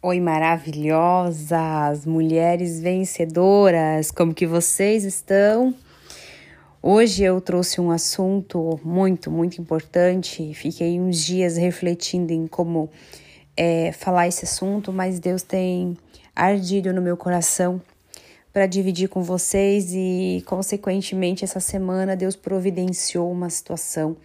[0.00, 5.74] Oi, maravilhosas, mulheres vencedoras, como que vocês estão?
[6.80, 10.54] Hoje eu trouxe um assunto muito, muito importante.
[10.54, 12.88] Fiquei uns dias refletindo em como
[13.56, 15.98] é, falar esse assunto, mas Deus tem
[16.32, 17.82] ardido no meu coração
[18.52, 24.16] para dividir com vocês e, consequentemente, essa semana Deus providenciou uma situação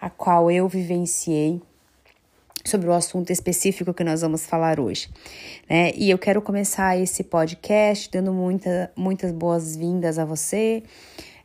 [0.00, 1.60] a qual eu vivenciei
[2.64, 5.08] sobre o assunto específico que nós vamos falar hoje.
[5.68, 5.92] Né?
[5.96, 10.82] E eu quero começar esse podcast dando muita, muitas boas-vindas a você.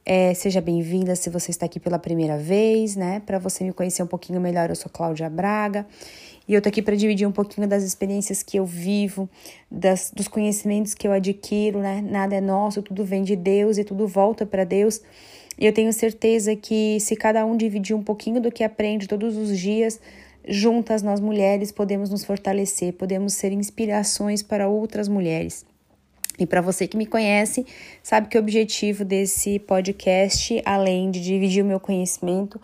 [0.05, 3.21] É, seja bem-vinda se você está aqui pela primeira vez, né?
[3.25, 5.85] Para você me conhecer um pouquinho melhor, eu sou Cláudia Braga
[6.47, 9.29] e eu tô aqui para dividir um pouquinho das experiências que eu vivo,
[9.69, 12.01] das, dos conhecimentos que eu adquiro, né?
[12.01, 15.01] Nada é nosso, tudo vem de Deus e tudo volta para Deus.
[15.59, 19.35] E eu tenho certeza que se cada um dividir um pouquinho do que aprende todos
[19.35, 19.99] os dias,
[20.49, 25.65] Juntas, nós mulheres podemos nos fortalecer, podemos ser inspirações para outras mulheres.
[26.39, 27.65] E para você que me conhece,
[28.01, 32.61] sabe que o objetivo desse podcast, além de dividir o meu conhecimento,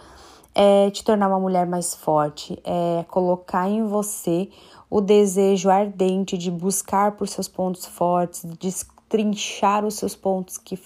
[0.55, 4.47] é te tornar uma mulher mais forte, é colocar em você
[4.89, 10.79] o desejo ardente de buscar por seus pontos fortes, de destrinchar os seus pontos que,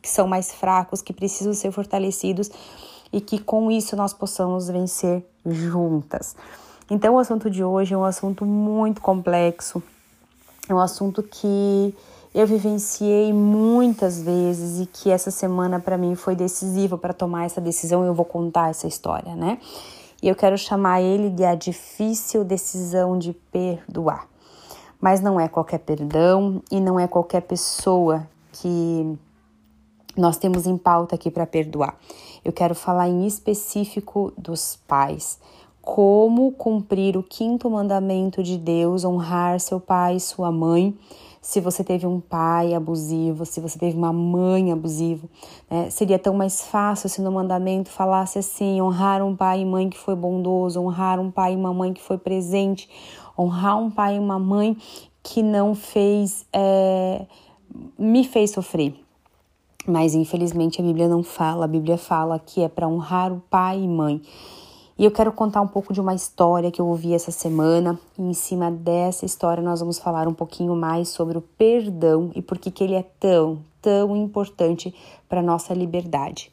[0.00, 2.50] que são mais fracos, que precisam ser fortalecidos
[3.12, 6.36] e que com isso nós possamos vencer juntas.
[6.90, 9.82] Então, o assunto de hoje é um assunto muito complexo,
[10.68, 11.94] é um assunto que
[12.34, 17.60] eu vivenciei muitas vezes e que essa semana para mim foi decisiva para tomar essa
[17.60, 18.04] decisão.
[18.04, 19.58] Eu vou contar essa história, né?
[20.22, 24.26] E eu quero chamar ele de a difícil decisão de perdoar.
[25.00, 29.16] Mas não é qualquer perdão e não é qualquer pessoa que
[30.16, 31.96] nós temos em pauta aqui para perdoar.
[32.44, 35.38] Eu quero falar em específico dos pais.
[35.80, 40.96] Como cumprir o quinto mandamento de Deus, honrar seu pai e sua mãe.
[41.40, 45.26] Se você teve um pai abusivo, se você teve uma mãe abusiva,
[45.70, 45.88] né?
[45.88, 49.96] seria tão mais fácil se no mandamento falasse assim: honrar um pai e mãe que
[49.96, 52.88] foi bondoso, honrar um pai e uma mãe que foi presente,
[53.38, 54.76] honrar um pai e uma mãe
[55.22, 57.24] que não fez, é,
[57.98, 59.07] me fez sofrer
[59.88, 61.64] mas infelizmente a Bíblia não fala.
[61.64, 64.20] A Bíblia fala que é para honrar o pai e mãe.
[64.98, 67.98] E eu quero contar um pouco de uma história que eu ouvi essa semana.
[68.18, 72.42] E em cima dessa história nós vamos falar um pouquinho mais sobre o perdão e
[72.42, 74.94] por que que ele é tão, tão importante
[75.26, 76.52] para nossa liberdade.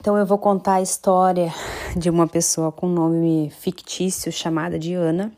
[0.00, 1.52] Então eu vou contar a história
[1.96, 5.32] de uma pessoa com nome fictício chamada de Ana.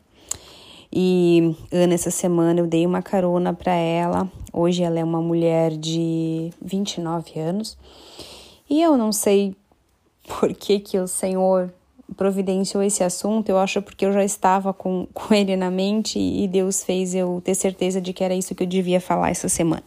[0.91, 4.29] E Ana, essa semana eu dei uma carona para ela.
[4.51, 7.77] Hoje ela é uma mulher de 29 anos.
[8.69, 9.55] E eu não sei
[10.39, 11.71] por que, que o Senhor
[12.17, 13.49] providenciou esse assunto.
[13.49, 17.41] Eu acho porque eu já estava com, com ele na mente e Deus fez eu
[17.43, 19.83] ter certeza de que era isso que eu devia falar essa semana.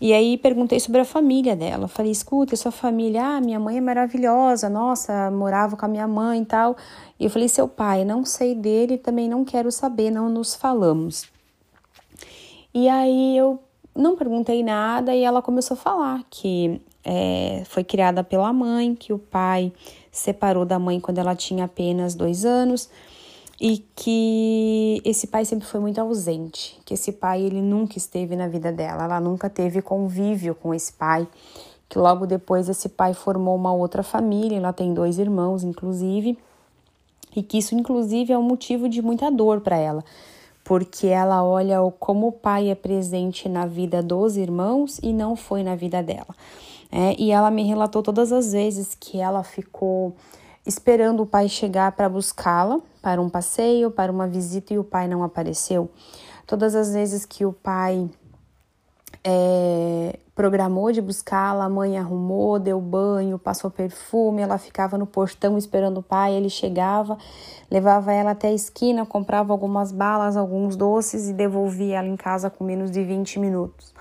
[0.00, 1.86] E aí perguntei sobre a família dela.
[1.86, 6.40] Falei, escuta, sua família, ah, minha mãe é maravilhosa, nossa, morava com a minha mãe
[6.40, 6.74] e tal.
[7.20, 11.26] E eu falei, seu pai, não sei dele, também não quero saber, não nos falamos.
[12.72, 13.60] E aí eu
[13.94, 19.12] não perguntei nada e ela começou a falar que é, foi criada pela mãe, que
[19.12, 19.70] o pai
[20.10, 22.88] separou da mãe quando ela tinha apenas dois anos
[23.60, 28.48] e que esse pai sempre foi muito ausente, que esse pai ele nunca esteve na
[28.48, 31.28] vida dela, ela nunca teve convívio com esse pai,
[31.86, 36.38] que logo depois esse pai formou uma outra família, ela tem dois irmãos inclusive,
[37.34, 40.04] e que isso inclusive é um motivo de muita dor para ela,
[40.64, 45.62] porque ela olha como o pai é presente na vida dos irmãos e não foi
[45.62, 46.34] na vida dela.
[46.92, 50.14] É, e ela me relatou todas as vezes que ela ficou
[50.66, 55.08] esperando o pai chegar para buscá-la para um passeio, para uma visita e o pai
[55.08, 55.90] não apareceu.
[56.46, 58.10] Todas as vezes que o pai
[59.22, 65.58] é, programou de buscá-la, a mãe arrumou, deu banho, passou perfume, ela ficava no portão
[65.58, 67.18] esperando o pai, ele chegava,
[67.70, 72.48] levava ela até a esquina, comprava algumas balas, alguns doces e devolvia ela em casa
[72.48, 73.92] com menos de 20 minutos.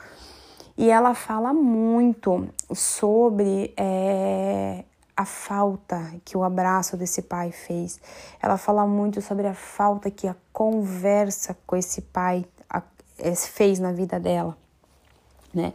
[0.77, 4.85] E ela fala muito sobre é,
[5.17, 7.99] a falta que o abraço desse pai fez.
[8.41, 12.45] Ela fala muito sobre a falta que a conversa com esse pai
[13.35, 14.55] fez na vida dela.
[15.53, 15.73] Né?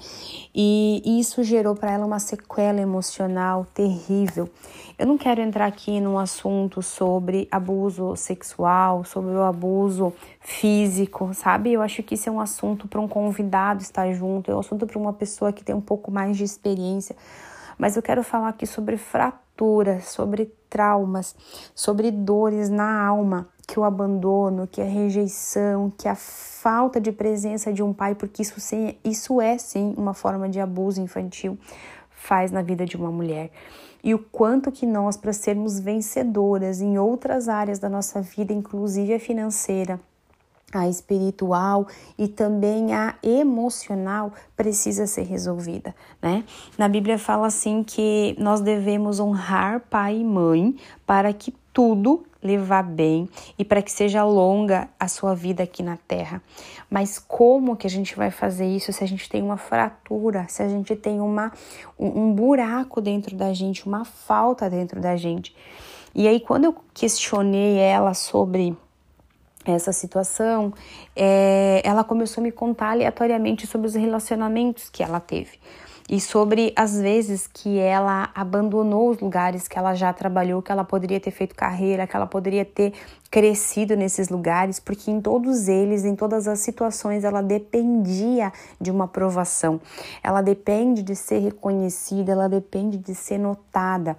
[0.55, 4.49] E isso gerou para ela uma sequela emocional terrível.
[4.97, 11.73] Eu não quero entrar aqui num assunto sobre abuso sexual, sobre o abuso físico, sabe?
[11.73, 14.87] Eu acho que isso é um assunto para um convidado estar junto, é um assunto
[14.87, 17.17] para uma pessoa que tem um pouco mais de experiência
[17.77, 21.35] mas eu quero falar aqui sobre fratura fraturas, sobre traumas,
[21.75, 27.73] sobre dores na alma, que o abandono, que a rejeição, que a falta de presença
[27.73, 31.59] de um pai, porque isso, sim, isso é sim uma forma de abuso infantil,
[32.11, 33.51] faz na vida de uma mulher.
[34.03, 39.15] E o quanto que nós, para sermos vencedoras em outras áreas da nossa vida, inclusive
[39.15, 39.99] a financeira,
[40.73, 41.87] a espiritual
[42.19, 46.45] e também a emocional precisa ser resolvida, né?
[46.77, 50.77] Na Bíblia fala assim que nós devemos honrar pai e mãe
[51.07, 53.29] para que tudo levar bem
[53.59, 56.41] e para que seja longa a sua vida aqui na terra.
[56.89, 60.63] Mas como que a gente vai fazer isso se a gente tem uma fratura, se
[60.63, 61.53] a gente tem uma,
[61.99, 65.57] um, um buraco dentro da gente, uma falta dentro da gente?
[66.15, 68.77] E aí, quando eu questionei ela sobre
[69.65, 70.73] essa situação,
[71.17, 75.59] é, ela começou a me contar aleatoriamente sobre os relacionamentos que ela teve
[76.09, 80.85] e sobre as vezes que ela abandonou os lugares que ela já trabalhou, que ela
[80.85, 82.93] poderia ter feito carreira, que ela poderia ter
[83.31, 89.07] crescido nesses lugares, porque em todos eles, em todas as situações, ela dependia de uma
[89.07, 89.81] aprovação.
[90.23, 94.17] Ela depende de ser reconhecida, ela depende de ser notada.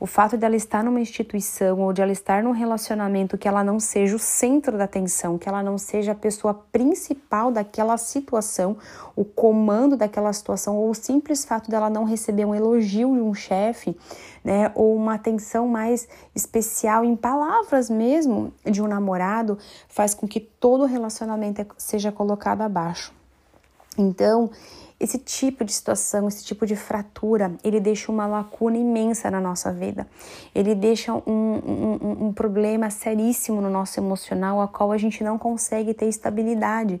[0.00, 3.78] O fato dela estar numa instituição ou de ela estar num relacionamento que ela não
[3.78, 8.76] seja o centro da atenção, que ela não seja a pessoa principal daquela situação,
[9.14, 13.34] o comando daquela situação ou o simples fato dela não receber um elogio de um
[13.34, 13.96] chefe,
[14.44, 19.58] né, ou uma atenção mais especial em palavras mesmo de um namorado,
[19.88, 23.12] faz com que todo o relacionamento seja colocado abaixo.
[23.96, 24.50] Então,
[25.04, 29.70] esse tipo de situação, esse tipo de fratura, ele deixa uma lacuna imensa na nossa
[29.70, 30.06] vida.
[30.54, 35.36] Ele deixa um, um, um problema seríssimo no nosso emocional, a qual a gente não
[35.36, 36.98] consegue ter estabilidade.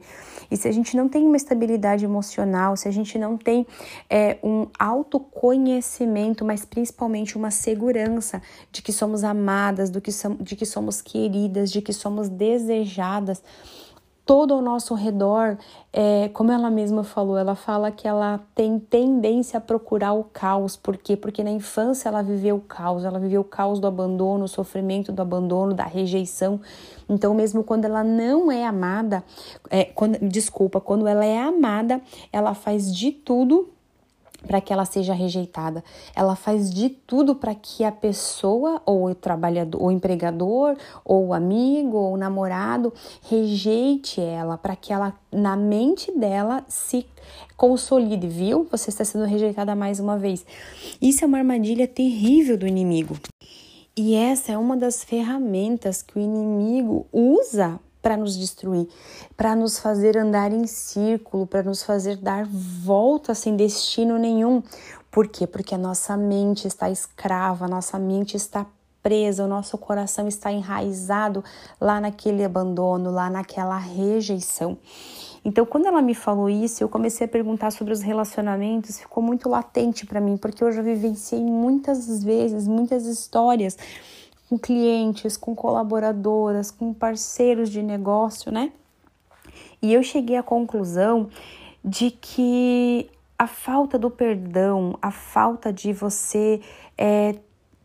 [0.50, 3.66] E se a gente não tem uma estabilidade emocional, se a gente não tem
[4.10, 10.10] é, um autoconhecimento, mas principalmente uma segurança de que somos amadas, do que
[10.40, 13.42] de que somos queridas, de que somos desejadas,
[14.26, 15.58] todo ao nosso redor,
[15.92, 20.76] é, como ela mesma falou, ela fala que ela tem tendência a procurar o caos.
[20.76, 21.16] Por quê?
[21.16, 25.12] Porque na infância ela viveu o caos, ela viveu o caos do abandono, o sofrimento
[25.12, 26.60] do abandono, da rejeição.
[27.08, 29.22] Então, mesmo quando ela não é amada,
[29.68, 32.00] é, quando, desculpa, quando ela é amada,
[32.32, 33.74] ela faz de tudo
[34.46, 35.82] para que ela seja rejeitada.
[36.14, 41.28] Ela faz de tudo para que a pessoa, ou o trabalhador, ou o empregador, ou
[41.28, 42.92] o amigo, ou o namorado
[43.28, 47.06] rejeite ela, para que ela, na mente dela, se
[47.56, 48.66] consolide, viu?
[48.70, 50.44] Você está sendo rejeitada mais uma vez.
[51.00, 53.16] Isso é uma armadilha terrível do inimigo.
[53.96, 58.86] E essa é uma das ferramentas que o inimigo usa para nos destruir,
[59.34, 64.62] para nos fazer andar em círculo, para nos fazer dar volta sem destino nenhum.
[65.10, 65.46] Por quê?
[65.46, 68.66] Porque a nossa mente está escrava, a nossa mente está
[69.02, 71.42] presa, o nosso coração está enraizado
[71.80, 74.76] lá naquele abandono, lá naquela rejeição.
[75.42, 79.48] Então, quando ela me falou isso, eu comecei a perguntar sobre os relacionamentos, ficou muito
[79.48, 83.78] latente para mim, porque eu já vivenciei muitas vezes, muitas histórias
[84.48, 88.72] com clientes, com colaboradoras, com parceiros de negócio, né?
[89.80, 91.28] E eu cheguei à conclusão
[91.84, 96.60] de que a falta do perdão, a falta de você
[96.96, 97.34] é,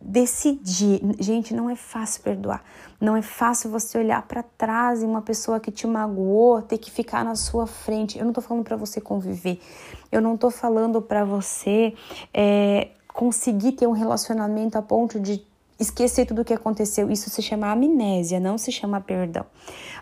[0.01, 1.01] decidir.
[1.19, 2.63] Gente, não é fácil perdoar.
[3.01, 6.91] Não é fácil você olhar para trás e uma pessoa que te magoou ter que
[6.91, 8.17] ficar na sua frente.
[8.17, 9.59] Eu não tô falando para você conviver.
[10.11, 11.93] Eu não tô falando para você
[12.33, 15.48] é, conseguir ter um relacionamento a ponto de
[15.79, 17.09] esquecer tudo o que aconteceu.
[17.09, 19.45] Isso se chama amnésia, não se chama perdão.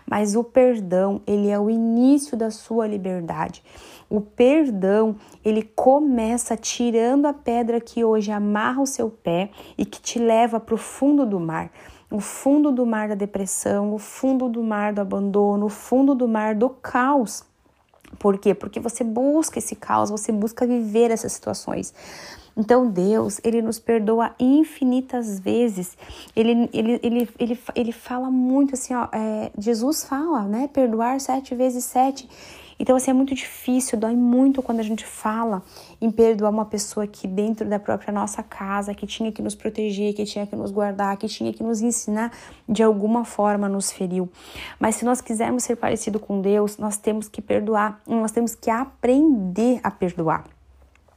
[0.04, 3.62] Mas o perdão, ele é o início da sua liberdade.
[4.10, 10.00] O perdão, ele começa tirando a pedra que hoje amarra o seu pé e que
[10.00, 11.70] te leva para o fundo do mar.
[12.10, 16.26] O fundo do mar da depressão, o fundo do mar do abandono, o fundo do
[16.26, 17.44] mar do caos.
[18.18, 18.54] Por quê?
[18.54, 21.92] Porque você busca esse caos, você busca viver essas situações.
[22.58, 25.96] Então Deus, ele nos perdoa infinitas vezes.
[26.34, 30.68] Ele, ele, ele, ele, ele fala muito assim, ó, é, Jesus fala, né?
[30.72, 32.28] Perdoar sete vezes sete.
[32.80, 35.62] Então, assim, é muito difícil, dói muito quando a gente fala
[36.00, 40.14] em perdoar uma pessoa que dentro da própria nossa casa, que tinha que nos proteger,
[40.14, 42.32] que tinha que nos guardar, que tinha que nos ensinar,
[42.68, 44.28] de alguma forma nos feriu.
[44.78, 48.70] Mas se nós quisermos ser parecido com Deus, nós temos que perdoar, nós temos que
[48.70, 50.57] aprender a perdoar.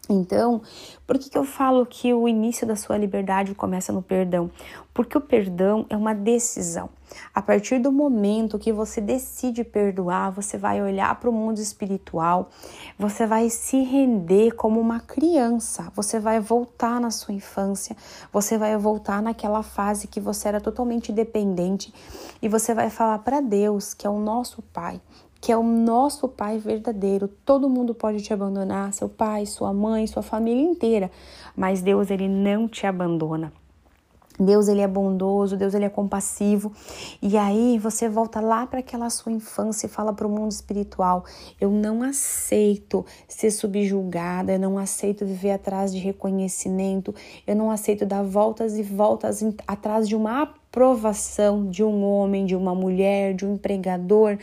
[0.10, 0.62] Então,
[1.06, 4.50] por que, que eu falo que o início da sua liberdade começa no perdão?
[4.94, 6.90] Porque o perdão é uma decisão.
[7.34, 12.50] A partir do momento que você decide perdoar, você vai olhar para o mundo espiritual,
[12.98, 17.96] você vai se render como uma criança, você vai voltar na sua infância,
[18.32, 21.94] você vai voltar naquela fase que você era totalmente dependente
[22.42, 25.02] e você vai falar para Deus, que é o nosso Pai,
[25.42, 27.28] que é o nosso Pai verdadeiro.
[27.44, 31.10] Todo mundo pode te abandonar, seu pai, sua mãe, sua família inteira,
[31.58, 33.52] mas Deus ele não te abandona.
[34.40, 36.72] Deus ele é bondoso, Deus ele é compassivo.
[37.22, 41.26] E aí você volta lá para aquela sua infância e fala para o mundo espiritual:
[41.60, 47.14] eu não aceito ser subjugada, eu não aceito viver atrás de reconhecimento,
[47.46, 52.56] eu não aceito dar voltas e voltas atrás de uma aprovação de um homem, de
[52.56, 54.38] uma mulher, de um empregador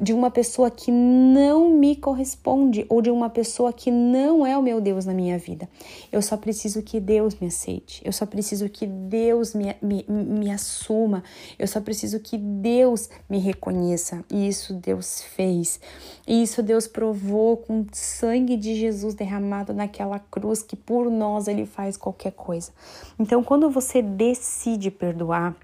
[0.00, 4.62] de uma pessoa que não me corresponde ou de uma pessoa que não é o
[4.62, 5.68] meu Deus na minha vida.
[6.10, 10.50] Eu só preciso que Deus me aceite, eu só preciso que Deus me, me, me
[10.50, 11.22] assuma,
[11.58, 14.24] eu só preciso que Deus me reconheça.
[14.30, 15.80] E isso Deus fez.
[16.26, 21.46] E isso Deus provou com o sangue de Jesus derramado naquela cruz que por nós
[21.46, 22.72] ele faz qualquer coisa.
[23.18, 25.56] Então, quando você decide perdoar,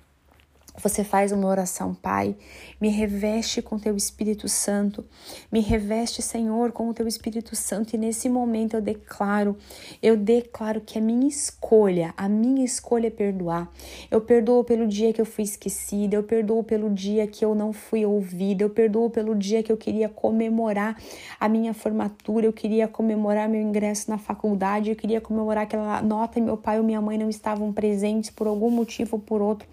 [0.82, 2.36] você faz uma oração, Pai,
[2.80, 5.04] me reveste com teu Espírito Santo,
[5.50, 9.56] me reveste, Senhor, com o teu Espírito Santo, e nesse momento eu declaro,
[10.02, 13.70] eu declaro que a minha escolha, a minha escolha é perdoar.
[14.10, 17.72] Eu perdoo pelo dia que eu fui esquecida, eu perdoo pelo dia que eu não
[17.72, 21.00] fui ouvida, eu perdoo pelo dia que eu queria comemorar
[21.40, 26.38] a minha formatura, eu queria comemorar meu ingresso na faculdade, eu queria comemorar aquela nota
[26.38, 29.66] e meu pai ou minha mãe não estavam presentes por algum motivo ou por outro.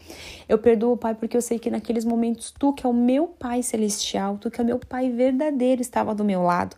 [0.47, 3.63] Eu perdoo Pai, porque eu sei que naqueles momentos tu, que é o meu Pai
[3.63, 6.75] celestial, tu, que é o meu Pai verdadeiro, estava do meu lado.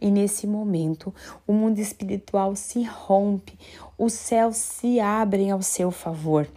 [0.00, 1.14] E nesse momento,
[1.46, 3.58] o mundo espiritual se rompe,
[3.96, 6.48] os céus se abrem ao seu favor.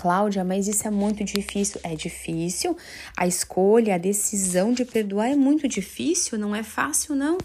[0.00, 1.78] Cláudia, mas isso é muito difícil.
[1.84, 2.74] É difícil.
[3.14, 7.36] A escolha, a decisão de perdoar é muito difícil, não é fácil, não.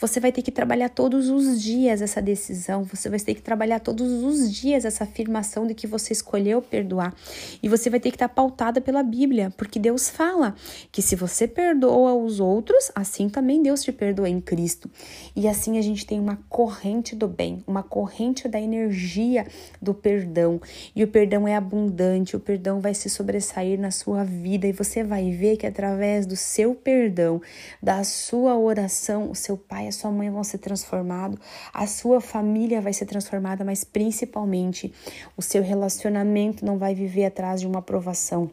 [0.00, 3.78] Você vai ter que trabalhar todos os dias essa decisão, você vai ter que trabalhar
[3.78, 7.14] todos os dias essa afirmação de que você escolheu perdoar.
[7.62, 10.56] E você vai ter que estar pautada pela Bíblia, porque Deus fala
[10.90, 14.90] que se você perdoa os outros, assim também Deus te perdoa em Cristo.
[15.36, 19.46] E assim a gente tem uma corrente do bem, uma corrente da energia
[19.80, 20.60] do perdão.
[20.96, 24.72] E o perdão é abundante abundante, o perdão vai se sobressair na sua vida e
[24.72, 27.40] você vai ver que através do seu perdão,
[27.82, 31.38] da sua oração, o seu pai e a sua mãe vão ser transformados,
[31.72, 34.92] a sua família vai ser transformada, mas principalmente
[35.36, 38.50] o seu relacionamento não vai viver atrás de uma aprovação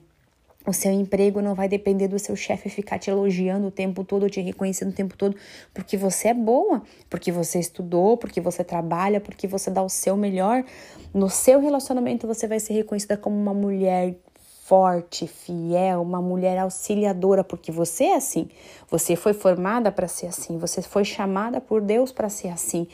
[0.68, 4.30] o seu emprego não vai depender do seu chefe ficar te elogiando o tempo todo,
[4.30, 5.36] te reconhecendo o tempo todo,
[5.74, 10.18] porque você é boa, porque você estudou, porque você trabalha, porque você dá o seu
[10.18, 10.66] melhor.
[11.14, 14.16] No seu relacionamento, você vai ser reconhecida como uma mulher
[14.66, 18.50] forte, fiel, uma mulher auxiliadora, porque você é assim.
[18.90, 22.86] Você foi formada para ser assim, você foi chamada por Deus para ser assim.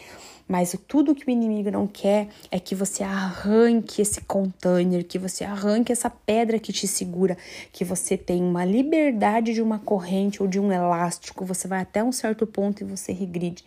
[0.47, 5.43] Mas tudo que o inimigo não quer é que você arranque esse container, que você
[5.43, 7.37] arranque essa pedra que te segura,
[7.71, 12.03] que você tenha uma liberdade de uma corrente ou de um elástico, você vai até
[12.03, 13.63] um certo ponto e você regride.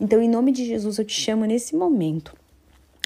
[0.00, 2.36] Então, em nome de Jesus, eu te chamo nesse momento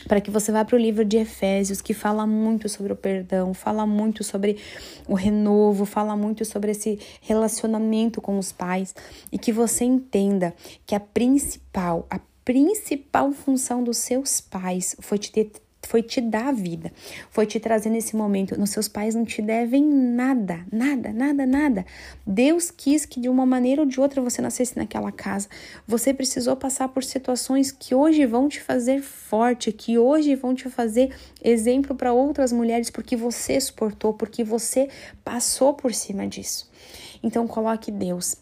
[0.07, 3.54] para que você vá para o livro de Efésios, que fala muito sobre o perdão,
[3.54, 4.57] fala muito sobre
[5.07, 8.95] o renovo, fala muito sobre esse relacionamento com os pais
[9.31, 10.54] e que você entenda
[10.87, 15.51] que a principal, a principal função dos seus pais foi te ter
[15.87, 16.93] foi te dar vida,
[17.31, 18.59] foi te trazer nesse momento.
[18.59, 21.87] Nos seus pais não te devem nada, nada, nada, nada.
[22.27, 25.49] Deus quis que de uma maneira ou de outra você nascesse naquela casa.
[25.87, 30.69] Você precisou passar por situações que hoje vão te fazer forte, que hoje vão te
[30.71, 34.89] fazer exemplo para outras mulheres, porque você suportou, porque você
[35.25, 36.71] passou por cima disso.
[37.23, 38.37] Então coloque Deus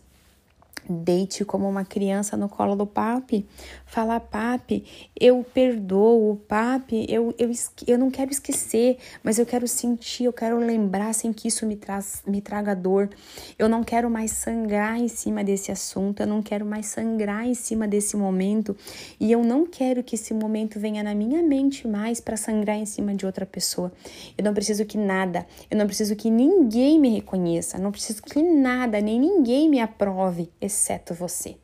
[0.88, 3.46] Deite como uma criança no colo do papi.
[3.86, 4.84] Fala, papi,
[5.18, 7.50] eu perdoo, papi, eu, eu,
[7.86, 11.76] eu não quero esquecer, mas eu quero sentir, eu quero lembrar sem que isso me,
[11.76, 13.10] traz, me traga dor.
[13.58, 17.54] Eu não quero mais sangrar em cima desse assunto, eu não quero mais sangrar em
[17.54, 18.76] cima desse momento.
[19.18, 22.86] E eu não quero que esse momento venha na minha mente mais para sangrar em
[22.86, 23.92] cima de outra pessoa.
[24.36, 28.42] Eu não preciso que nada, eu não preciso que ninguém me reconheça, não preciso que
[28.42, 31.56] nada, nem ninguém me aprove exceto você.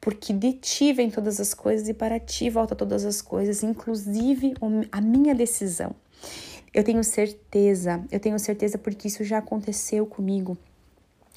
[0.00, 4.54] Porque de ti vem todas as coisas e para ti volta todas as coisas, inclusive
[4.90, 5.94] a minha decisão.
[6.72, 10.58] Eu tenho certeza, eu tenho certeza porque isso já aconteceu comigo.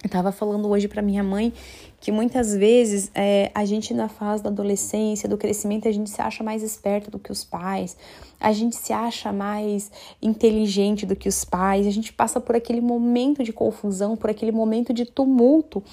[0.01, 1.51] Eu tava falando hoje para minha mãe
[1.99, 6.21] que muitas vezes é, a gente na fase da adolescência, do crescimento, a gente se
[6.21, 7.97] acha mais esperto do que os pais,
[8.39, 9.91] a gente se acha mais
[10.21, 14.53] inteligente do que os pais, a gente passa por aquele momento de confusão, por aquele
[14.53, 15.83] momento de tumulto,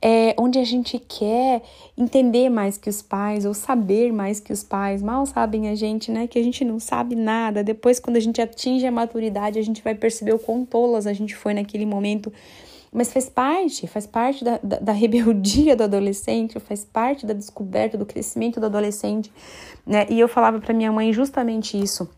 [0.00, 1.62] é, onde a gente quer
[1.96, 6.10] entender mais que os pais ou saber mais que os pais, mal sabem a gente,
[6.10, 6.26] né?
[6.26, 7.62] Que a gente não sabe nada.
[7.62, 11.12] Depois, quando a gente atinge a maturidade, a gente vai perceber o quão tolas a
[11.12, 12.32] gente foi naquele momento
[12.92, 17.96] mas faz parte, faz parte da, da, da, rebeldia do adolescente, faz parte da descoberta,
[17.96, 19.32] do crescimento do adolescente,
[19.86, 20.06] né?
[20.10, 22.08] E eu falava para minha mãe justamente isso,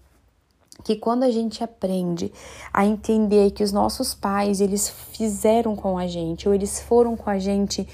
[0.83, 2.33] que quando a gente aprende
[2.73, 7.31] a entender que os nossos pais, eles fizeram com a gente, ou eles foram com
[7.31, 7.87] a gente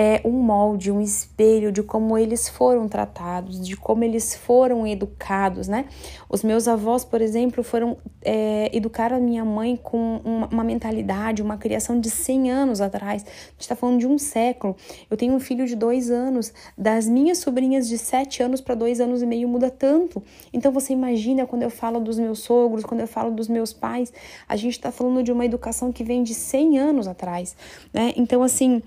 [0.00, 5.66] é um molde, um espelho de como eles foram tratados, de como eles foram educados,
[5.66, 5.86] né?
[6.28, 11.42] Os meus avós, por exemplo, foram é, educar a minha mãe com uma, uma, mentalidade,
[11.42, 13.24] uma criação de 100 anos atrás.
[13.24, 14.76] A gente está falando de um século.
[15.10, 19.00] Eu tenho um filho de dois anos, das minhas sobrinhas de sete anos para dois
[19.00, 20.22] anos e meio muda tanto.
[20.52, 24.12] Então você imagina quando eu falo dos meus sogros, quando eu falo dos meus pais,
[24.48, 27.56] a gente está falando de uma educação que vem de 100 anos atrás,
[27.92, 28.12] né?
[28.16, 28.80] Então assim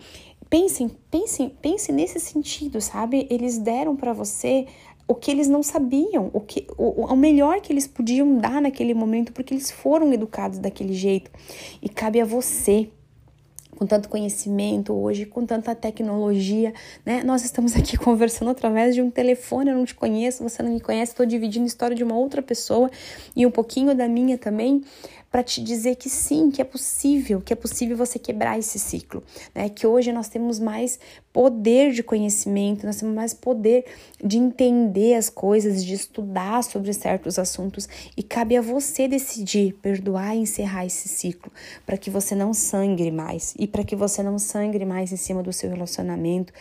[0.51, 3.25] Pensem, pensem, pense nesse sentido, sabe?
[3.29, 4.67] Eles deram para você
[5.07, 8.93] o que eles não sabiam, o que o, o melhor que eles podiam dar naquele
[8.93, 11.31] momento, porque eles foram educados daquele jeito.
[11.81, 12.89] E cabe a você
[13.77, 16.73] com tanto conhecimento hoje, com tanta tecnologia,
[17.05, 17.23] né?
[17.23, 20.81] Nós estamos aqui conversando através de um telefone, eu não te conheço, você não me
[20.81, 22.91] conhece, estou dividindo a história de uma outra pessoa
[23.35, 24.83] e um pouquinho da minha também,
[25.31, 29.23] para te dizer que sim, que é possível, que é possível você quebrar esse ciclo,
[29.55, 29.69] né?
[29.69, 30.99] Que hoje nós temos mais
[31.31, 33.85] poder de conhecimento, nós temos mais poder
[34.21, 40.35] de entender as coisas, de estudar sobre certos assuntos e cabe a você decidir perdoar
[40.35, 41.49] e encerrar esse ciclo,
[41.85, 45.41] para que você não sangre mais e para que você não sangre mais em cima
[45.41, 46.51] do seu relacionamento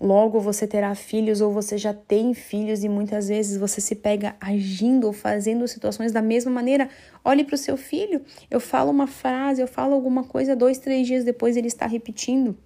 [0.00, 4.36] Logo você terá filhos ou você já tem filhos e muitas vezes você se pega
[4.40, 6.88] agindo ou fazendo situações da mesma maneira.
[7.24, 8.22] Olhe para o seu filho.
[8.50, 12.56] Eu falo uma frase, eu falo alguma coisa, dois, três dias depois ele está repetindo.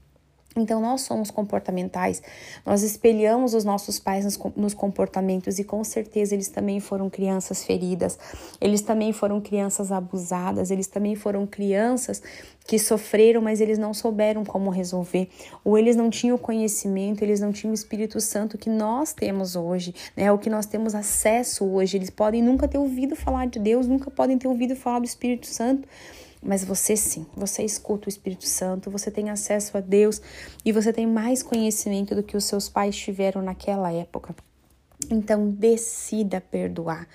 [0.56, 2.20] Então, nós somos comportamentais,
[2.66, 8.18] nós espelhamos os nossos pais nos comportamentos e com certeza eles também foram crianças feridas,
[8.60, 12.20] eles também foram crianças abusadas, eles também foram crianças
[12.66, 15.28] que sofreram, mas eles não souberam como resolver,
[15.64, 19.94] ou eles não tinham conhecimento, eles não tinham o Espírito Santo que nós temos hoje,
[20.16, 20.30] né?
[20.32, 21.96] O que nós temos acesso hoje.
[21.96, 25.46] Eles podem nunca ter ouvido falar de Deus, nunca podem ter ouvido falar do Espírito
[25.46, 25.88] Santo
[26.42, 30.20] mas você sim, você escuta o Espírito Santo, você tem acesso a Deus
[30.64, 34.34] e você tem mais conhecimento do que os seus pais tiveram naquela época.
[35.08, 37.08] Então, decida perdoar.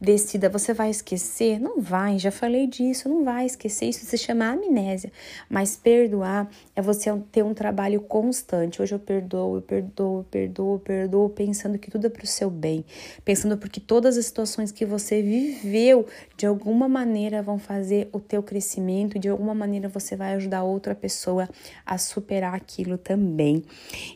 [0.00, 1.60] Decida, você vai esquecer?
[1.60, 3.86] Não vai, já falei disso, não vai esquecer.
[3.86, 5.12] Isso se chama amnésia.
[5.48, 8.80] Mas perdoar é você ter um trabalho constante.
[8.80, 12.26] Hoje eu perdoo, eu perdoo, eu perdoo, eu perdoo, pensando que tudo é para o
[12.26, 12.84] seu bem.
[13.24, 18.42] Pensando porque todas as situações que você viveu, de alguma maneira, vão fazer o teu
[18.42, 21.48] crescimento, de alguma maneira você vai ajudar outra pessoa
[21.84, 23.62] a superar aquilo também.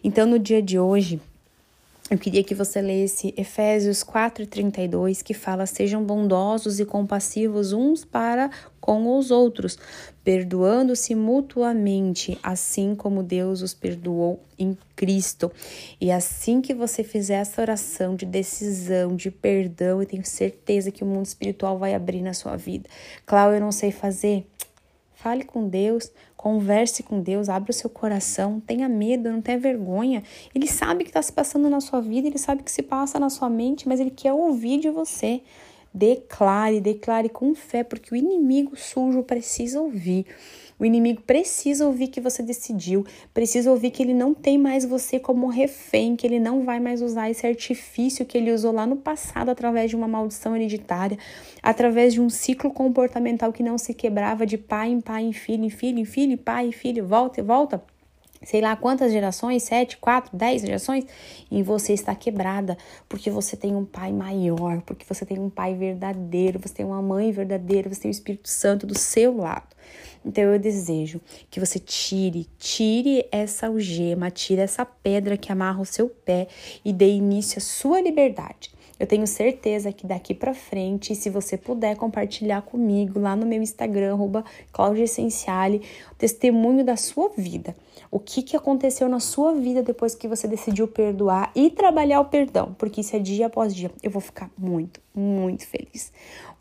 [0.02, 1.20] Então, no dia de hoje,
[2.08, 8.48] eu queria que você lesse Efésios 4:32, que fala: "Sejam bondosos e compassivos uns para
[8.80, 9.76] com os outros,
[10.22, 15.50] perdoando-se mutuamente, assim como Deus os perdoou em Cristo".
[16.00, 21.02] E assim que você fizer essa oração de decisão, de perdão, eu tenho certeza que
[21.02, 22.88] o mundo espiritual vai abrir na sua vida.
[23.26, 24.46] Cláudia, eu não sei fazer.
[25.12, 26.12] Fale com Deus,
[26.46, 30.22] converse com Deus, abra o seu coração, tenha medo, não tenha vergonha.
[30.54, 33.28] Ele sabe que está se passando na sua vida, ele sabe que se passa na
[33.28, 35.42] sua mente, mas ele quer ouvir de você.
[35.92, 40.24] Declare, declare com fé, porque o inimigo sujo precisa ouvir.
[40.78, 45.18] O inimigo precisa ouvir que você decidiu, precisa ouvir que ele não tem mais você
[45.18, 48.96] como refém, que ele não vai mais usar esse artifício que ele usou lá no
[48.96, 51.18] passado através de uma maldição hereditária,
[51.62, 55.64] através de um ciclo comportamental que não se quebrava de pai em pai, em filho,
[55.64, 57.82] em filho, em filho, pai, em filho, volta e volta
[58.46, 61.04] sei lá quantas gerações, sete, quatro, dez gerações,
[61.50, 62.78] e você está quebrada,
[63.09, 67.02] porque você tem um pai maior, porque você tem um pai verdadeiro, você tem uma
[67.02, 69.74] mãe verdadeira, você tem o Espírito Santo do seu lado.
[70.24, 75.85] Então eu desejo que você tire, tire essa algema, tire essa pedra que amarra o
[75.85, 76.46] seu pé
[76.85, 81.56] e dê início à sua liberdade Eu tenho certeza que daqui para frente, se você
[81.56, 84.16] puder compartilhar comigo lá no meu Instagram,
[84.96, 87.76] Essenciale, o testemunho da sua vida.
[88.11, 92.26] O que, que aconteceu na sua vida depois que você decidiu perdoar e trabalhar o
[92.26, 93.90] perdão, porque isso é dia após dia.
[94.02, 96.12] Eu vou ficar muito, muito feliz.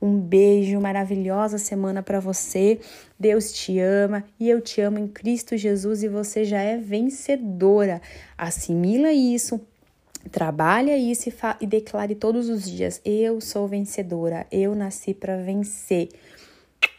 [0.02, 2.80] Um beijo, maravilhosa semana para você.
[3.18, 8.02] Deus te ama e eu te amo em Cristo Jesus e você já é vencedora.
[8.38, 9.62] Assimila isso.
[10.32, 16.10] Trabalha isso e, e declare todos os dias: Eu sou vencedora, eu nasci para vencer.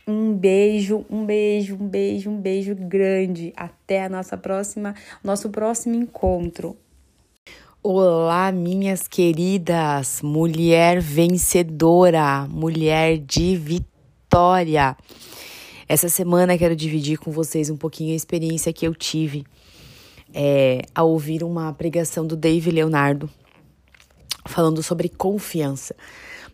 [0.07, 3.53] Um beijo, um beijo, um beijo, um beijo grande.
[3.57, 6.77] Até a nossa próxima, nosso próximo encontro.
[7.83, 14.97] Olá, minhas queridas, mulher vencedora, mulher de vitória.
[15.89, 19.45] Essa semana quero dividir com vocês um pouquinho a experiência que eu tive
[20.35, 23.29] é, ao ouvir uma pregação do Dave Leonardo
[24.47, 25.95] falando sobre confiança.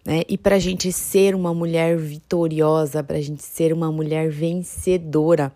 [0.04, 0.22] Né?
[0.28, 5.52] E para a gente ser uma mulher vitoriosa, para a gente ser uma mulher vencedora,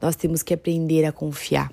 [0.00, 1.72] nós temos que aprender a confiar.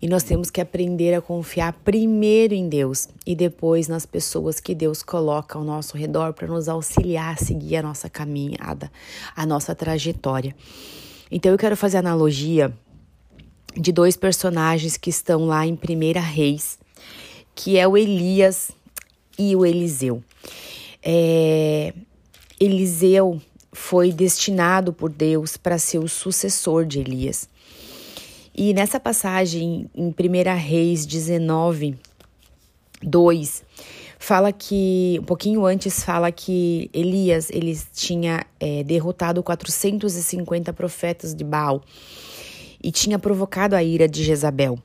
[0.00, 4.74] E nós temos que aprender a confiar primeiro em Deus e depois nas pessoas que
[4.74, 8.92] Deus coloca ao nosso redor para nos auxiliar a seguir a nossa caminhada,
[9.34, 10.54] a nossa trajetória.
[11.30, 12.72] Então eu quero fazer analogia
[13.76, 16.78] de dois personagens que estão lá em Primeira Reis,
[17.54, 18.70] que é o Elias
[19.38, 20.22] e o Eliseu.
[21.02, 21.94] É,
[22.60, 23.40] Eliseu
[23.72, 27.48] foi destinado por Deus para ser o sucessor de Elias.
[28.54, 30.14] E nessa passagem, em 1
[30.58, 31.96] Reis 19,
[33.02, 33.64] 2,
[34.18, 41.42] fala que, um pouquinho antes, fala que Elias ele tinha é, derrotado 450 profetas de
[41.42, 41.82] Baal
[42.82, 44.78] e tinha provocado a ira de Jezabel.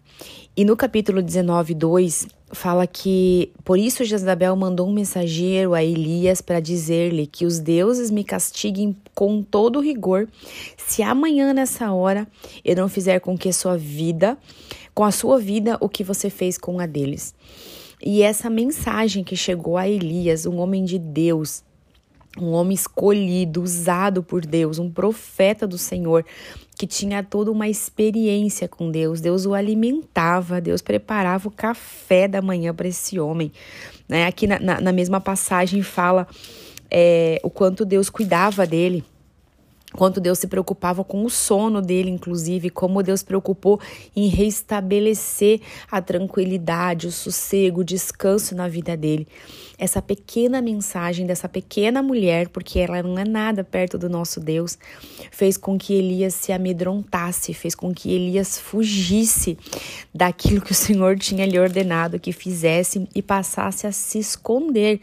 [0.55, 6.41] E no capítulo 19, 2, fala que por isso Jezabel mandou um mensageiro a Elias
[6.41, 10.27] para dizer-lhe que os deuses me castiguem com todo rigor
[10.77, 12.27] se amanhã nessa hora
[12.65, 14.38] eu não fizer com que sua vida,
[14.95, 17.36] com a sua vida, o que você fez com a deles.
[18.01, 21.63] E essa mensagem que chegou a Elias, um homem de Deus,
[22.39, 26.26] um homem escolhido, usado por Deus, um profeta do Senhor,
[26.78, 29.19] que tinha toda uma experiência com Deus.
[29.19, 33.52] Deus o alimentava, Deus preparava o café da manhã para esse homem.
[34.08, 34.26] Né?
[34.26, 36.28] Aqui na, na, na mesma passagem fala
[36.89, 39.04] é, o quanto Deus cuidava dele
[39.93, 43.80] quanto Deus se preocupava com o sono dele, inclusive, como Deus preocupou
[44.15, 49.28] em restabelecer a tranquilidade, o sossego, o descanso na vida dele.
[49.80, 54.78] Essa pequena mensagem dessa pequena mulher, porque ela não é nada perto do nosso Deus,
[55.32, 59.58] fez com que Elias se amedrontasse, fez com que Elias fugisse
[60.13, 65.00] daquilo que o Senhor tinha lhe ordenado que fizesse e passasse a se esconder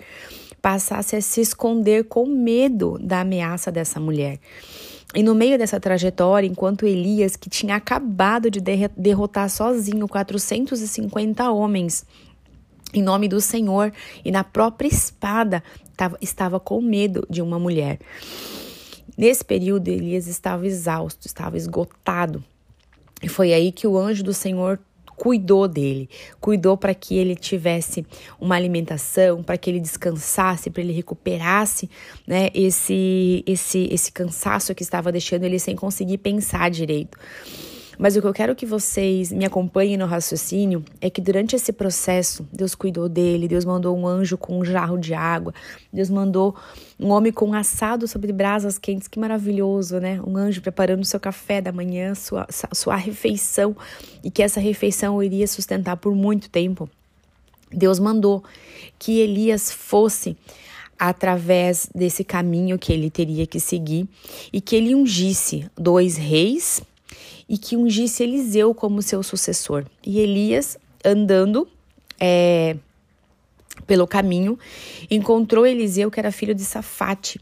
[0.65, 4.39] passasse a se esconder com medo da ameaça dessa mulher.
[5.15, 8.61] E no meio dessa trajetória, enquanto Elias, que tinha acabado de
[8.97, 12.07] derrotar sozinho 450 homens,
[12.95, 13.93] em nome do Senhor
[14.25, 15.63] e na própria espada,
[16.19, 17.99] estava com medo de uma mulher.
[19.19, 22.43] Nesse período, Elias estava exausto, estava esgotado.
[23.23, 24.81] E foi aí que o anjo do Senhor
[25.17, 26.09] cuidou dele,
[26.41, 28.07] cuidou para que ele tivesse
[28.41, 31.89] uma alimentação, para que ele descansasse, para ele recuperasse,
[32.27, 37.19] né, esse esse esse cansaço que estava deixando ele sem conseguir pensar direito.
[37.99, 41.73] Mas o que eu quero que vocês me acompanhem no raciocínio é que durante esse
[41.73, 45.55] processo, Deus cuidou dele, Deus mandou um anjo com um jarro de água,
[45.93, 46.55] Deus mandou
[46.99, 50.21] um homem com um assado sobre brasas quentes, que maravilhoso, né?
[50.27, 53.77] Um anjo preparando o seu café da manhã, sua, sua refeição,
[54.23, 56.89] e que essa refeição iria sustentar por muito tempo.
[57.71, 58.43] Deus mandou
[58.99, 60.37] que Elias fosse
[60.99, 64.09] através desse caminho que ele teria que seguir
[64.53, 66.81] e que ele ungisse dois reis
[67.49, 69.85] e que ungisse Eliseu como seu sucessor.
[70.05, 71.69] E Elias, andando
[72.19, 72.77] é,
[73.87, 74.59] pelo caminho,
[75.11, 77.41] encontrou Eliseu, que era filho de Safate.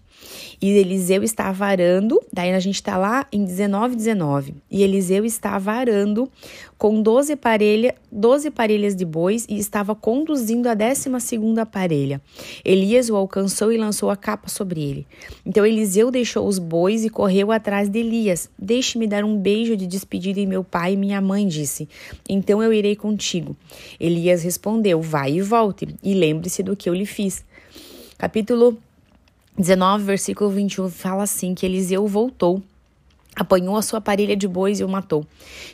[0.61, 4.54] E Eliseu estava arando, daí a gente está lá em 19, 19.
[4.70, 6.30] E Eliseu estava arando
[6.78, 11.08] com 12, parelha, 12 parelhas de bois e estava conduzindo a 12
[11.70, 12.20] parelha.
[12.64, 15.06] Elias o alcançou e lançou a capa sobre ele.
[15.44, 18.50] Então Eliseu deixou os bois e correu atrás de Elias.
[18.58, 21.88] Deixe-me dar um beijo de despedida em meu pai e minha mãe, disse.
[22.28, 23.56] Então eu irei contigo.
[23.98, 27.44] Elias respondeu: Vai e volte, e lembre-se do que eu lhe fiz.
[28.18, 28.78] Capítulo
[29.58, 32.62] 19, versículo 21 fala assim: que Eliseu voltou
[33.34, 35.26] Apanhou a sua parelha de bois e o matou.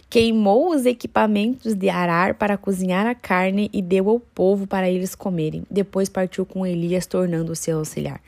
[0.08, 5.16] Queimou os equipamentos de arar para cozinhar a carne e deu ao povo para eles
[5.16, 5.64] comerem.
[5.68, 8.20] Depois partiu com Elias, tornando-se auxiliar.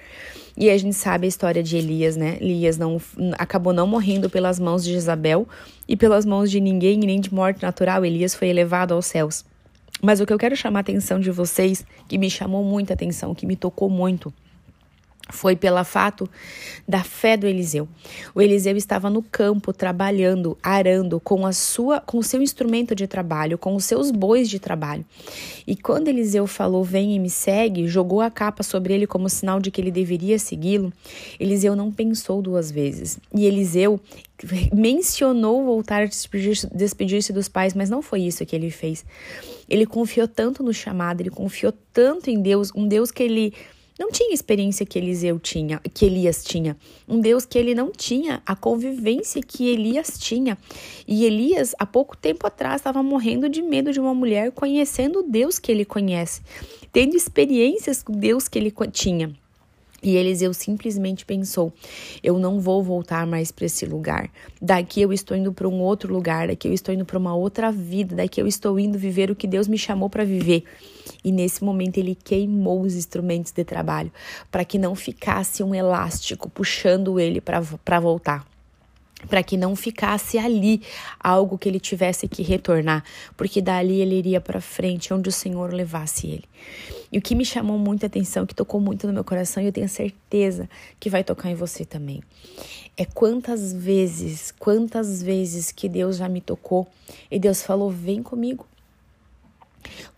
[0.57, 2.39] E a gente sabe a história de Elias, né?
[2.41, 3.01] Elias não,
[3.39, 5.47] acabou não morrendo pelas mãos de Jezabel
[5.87, 8.05] e pelas mãos de ninguém, nem de morte natural.
[8.05, 9.45] Elias foi elevado aos céus.
[10.03, 13.33] Mas o que eu quero chamar a atenção de vocês, que me chamou muita atenção,
[13.33, 14.35] que me tocou muito,
[15.31, 16.29] foi pelo fato
[16.87, 17.89] da fé do Eliseu.
[18.35, 23.07] O Eliseu estava no campo trabalhando, arando com a sua com o seu instrumento de
[23.07, 25.05] trabalho, com os seus bois de trabalho.
[25.67, 29.61] E quando Eliseu falou: "Vem e me segue", jogou a capa sobre ele como sinal
[29.61, 30.93] de que ele deveria segui-lo.
[31.39, 33.19] Eliseu não pensou duas vezes.
[33.35, 34.01] E Eliseu
[34.73, 39.05] mencionou voltar a despedir-se despedir dos pais, mas não foi isso que ele fez.
[39.69, 43.55] Ele confiou tanto no chamado, ele confiou tanto em Deus, um Deus que ele
[44.01, 46.75] não tinha experiência que Eliseu tinha, que Elias tinha.
[47.07, 50.57] Um Deus que ele não tinha a convivência que Elias tinha.
[51.07, 55.23] E Elias, há pouco tempo atrás, estava morrendo de medo de uma mulher conhecendo o
[55.23, 56.41] Deus que ele conhece,
[56.91, 59.37] tendo experiências com Deus que ele tinha.
[60.03, 61.73] E Eliseu simplesmente pensou:
[62.23, 64.31] eu não vou voltar mais para esse lugar.
[64.61, 67.71] Daqui eu estou indo para um outro lugar, daqui eu estou indo para uma outra
[67.71, 70.65] vida, daqui eu estou indo viver o que Deus me chamou para viver.
[71.25, 74.11] E nesse momento ele queimou os instrumentos de trabalho
[74.51, 78.47] para que não ficasse um elástico puxando ele para voltar
[79.29, 80.83] para que não ficasse ali
[81.19, 83.05] algo que ele tivesse que retornar,
[83.37, 86.45] porque dali ele iria para frente, onde o Senhor levasse ele.
[87.13, 89.73] E o que me chamou muita atenção, que tocou muito no meu coração, e eu
[89.73, 92.23] tenho certeza que vai tocar em você também,
[92.97, 96.87] é quantas vezes, quantas vezes que Deus já me tocou
[97.31, 98.67] e Deus falou: "Vem comigo".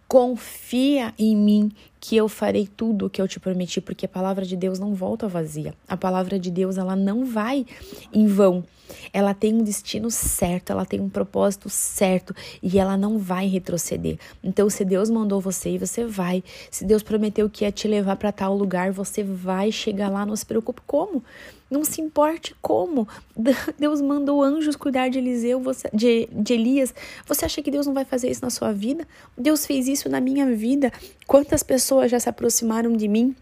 [0.06, 4.44] Confia em mim que eu farei tudo o que eu te prometi, porque a palavra
[4.44, 5.72] de Deus não volta vazia.
[5.88, 7.64] A palavra de Deus, ela não vai
[8.12, 8.64] em vão.
[9.12, 14.18] Ela tem um destino certo, ela tem um propósito certo e ela não vai retroceder.
[14.42, 18.16] Então, se Deus mandou você e você vai, se Deus prometeu que ia te levar
[18.16, 21.22] para tal lugar, você vai chegar lá, não se preocupe como.
[21.70, 23.08] Não se importe como.
[23.78, 26.94] Deus mandou anjos cuidar de Eliseu, você, de, de Elias.
[27.26, 29.08] Você acha que Deus não vai fazer isso na sua vida?
[29.38, 30.92] Deus fez isso na minha vida.
[31.26, 33.34] Quantas pessoas já se aproximaram de mim?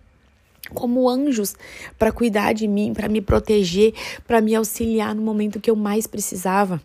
[0.74, 1.56] como anjos
[1.98, 3.92] para cuidar de mim, para me proteger,
[4.26, 6.80] para me auxiliar no momento que eu mais precisava.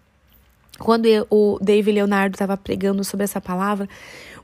[0.80, 3.88] Quando eu, o David Leonardo estava pregando sobre essa palavra,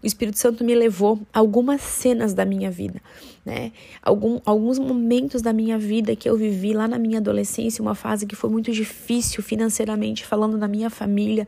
[0.02, 3.00] o Espírito Santo me levou algumas cenas da minha vida,
[3.46, 3.72] né?
[4.02, 8.26] Algum, alguns momentos da minha vida que eu vivi lá na minha adolescência, uma fase
[8.26, 11.48] que foi muito difícil financeiramente, falando da minha família,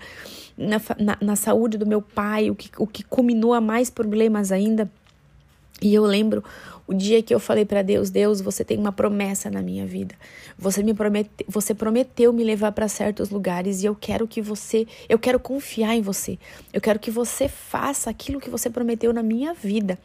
[0.55, 4.51] na, na, na saúde do meu pai, o que, o que culminou a mais problemas
[4.51, 4.89] ainda.
[5.81, 6.43] E eu lembro
[6.85, 10.15] o dia que eu falei para Deus, Deus, você tem uma promessa na minha vida.
[10.57, 14.85] Você me promete, você prometeu me levar para certos lugares e eu quero que você,
[15.07, 16.37] eu quero confiar em você.
[16.73, 19.97] Eu quero que você faça aquilo que você prometeu na minha vida.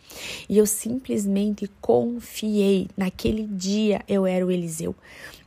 [0.49, 2.89] E eu simplesmente confiei.
[2.97, 4.95] Naquele dia eu era o Eliseu.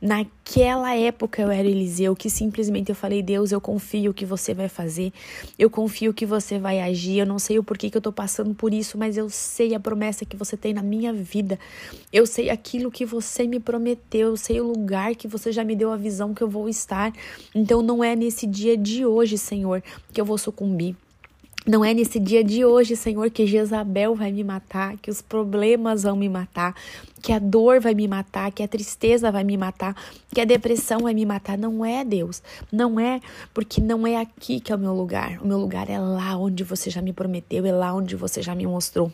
[0.02, 4.68] Naquela época eu era Eliseu, que simplesmente eu falei: Deus, eu confio que você vai
[4.68, 5.12] fazer,
[5.56, 7.18] eu confio que você vai agir.
[7.18, 9.80] Eu não sei o porquê que eu tô passando por isso, mas eu sei a
[9.80, 11.56] promessa que você tem na minha vida.
[12.12, 15.76] Eu sei aquilo que você me prometeu, eu sei o lugar que você já me
[15.76, 17.12] deu a visão que eu vou estar.
[17.54, 20.96] Então não é nesse dia de hoje, Senhor, que eu vou sucumbir.
[21.64, 26.02] Não é nesse dia de hoje, Senhor, que Jezabel vai me matar, que os problemas
[26.02, 26.74] vão me matar,
[27.22, 29.94] que a dor vai me matar, que a tristeza vai me matar,
[30.34, 31.56] que a depressão vai me matar.
[31.56, 32.42] Não é, Deus.
[32.72, 33.20] Não é,
[33.54, 35.40] porque não é aqui que é o meu lugar.
[35.40, 38.56] O meu lugar é lá onde você já me prometeu, é lá onde você já
[38.56, 39.12] me mostrou.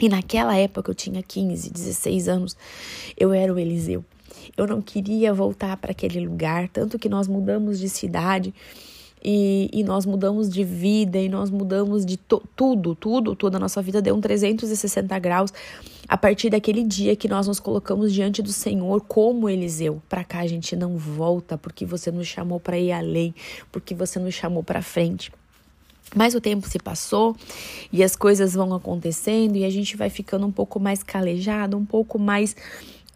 [0.00, 2.56] E naquela época eu tinha 15, 16 anos,
[3.16, 4.04] eu era o Eliseu.
[4.56, 8.52] Eu não queria voltar para aquele lugar, tanto que nós mudamos de cidade
[9.24, 13.80] e, e nós mudamos de vida e nós mudamos de tudo, tudo, toda a nossa
[13.80, 15.52] vida deu um 360 graus
[16.08, 20.02] a partir daquele dia que nós nos colocamos diante do Senhor como Eliseu.
[20.08, 23.34] Para cá a gente não volta porque você nos chamou para ir além,
[23.70, 25.32] porque você nos chamou para frente.
[26.14, 27.36] Mas o tempo se passou
[27.92, 31.84] e as coisas vão acontecendo e a gente vai ficando um pouco mais calejado, um
[31.84, 32.54] pouco mais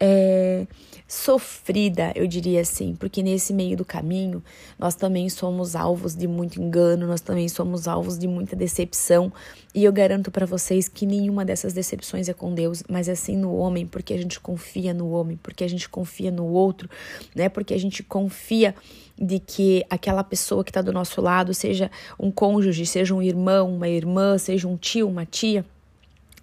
[0.01, 0.67] é,
[1.09, 4.43] sofrida, eu diria assim, porque nesse meio do caminho
[4.79, 9.33] nós também somos alvos de muito engano, nós também somos alvos de muita decepção,
[9.75, 13.55] e eu garanto para vocês que nenhuma dessas decepções é com Deus, mas é no
[13.57, 16.89] homem, porque a gente confia no homem, porque a gente confia no outro,
[17.35, 17.49] né?
[17.49, 18.75] Porque a gente confia
[19.19, 23.75] de que aquela pessoa que está do nosso lado, seja um cônjuge, seja um irmão,
[23.75, 25.65] uma irmã, seja um tio, uma tia,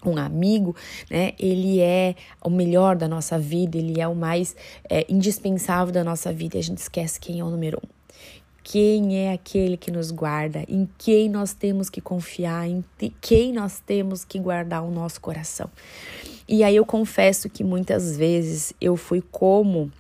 [0.10, 0.76] um amigo,
[1.10, 1.34] né?
[1.40, 4.56] Ele é o melhor da nossa vida, ele é o mais
[4.90, 7.88] é, indispensável da nossa vida e a gente esquece quem é o número um.
[8.64, 12.84] Quem é aquele que nos guarda, em quem nós temos que confiar, em
[13.20, 15.70] quem nós temos que guardar o nosso coração.
[16.48, 19.92] E aí eu confesso que muitas vezes eu fui como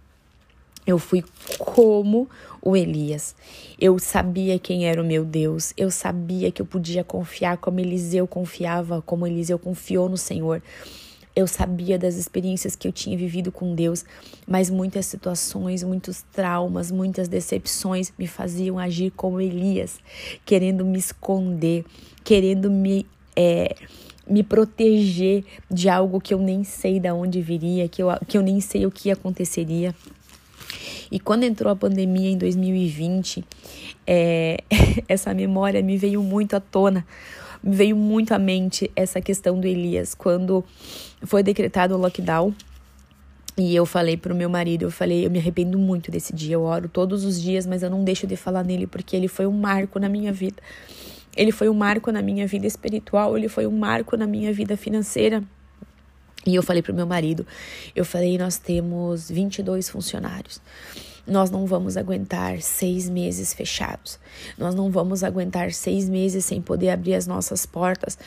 [0.86, 1.24] eu fui
[1.60, 2.30] como
[2.62, 3.36] o Elias.
[3.80, 5.74] Eu sabia quem era o meu Deus.
[5.76, 10.62] Eu sabia que eu podia confiar como Eliseu confiava, como Eliseu confiou no Senhor.
[11.36, 14.06] Eu sabia das experiências que eu tinha vivido com Deus,
[14.48, 20.00] mas muitas situações, muitos traumas, muitas decepções me faziam agir como Elias,
[20.46, 21.86] querendo me esconder,
[22.24, 23.76] querendo me é,
[24.28, 28.42] me proteger de algo que eu nem sei de onde viria, que eu, que eu
[28.42, 29.94] nem sei o que aconteceria.
[31.12, 33.44] E quando entrou a pandemia em 2020,
[34.06, 34.58] é,
[35.08, 37.06] essa memória me veio muito à tona,
[37.64, 40.14] me veio muito à mente essa questão do Elias.
[40.14, 40.64] Quando
[41.24, 42.54] foi decretado o lockdown,
[43.56, 46.64] e eu falei pro meu marido, eu falei, eu me arrependo muito desse dia, eu
[46.64, 49.52] oro todos os dias, mas eu não deixo de falar nele porque ele foi um
[49.52, 50.58] marco na minha vida.
[51.36, 54.76] Ele foi um marco na minha vida espiritual, ele foi um marco na minha vida
[54.76, 55.44] financeira.
[56.46, 57.46] E eu falei pro meu marido,
[57.96, 60.62] eu falei, nós temos 22 funcionários.
[61.26, 64.20] Nós não vamos aguentar seis meses fechados.
[64.58, 68.18] Nós não vamos aguentar seis meses sem poder abrir as nossas portas.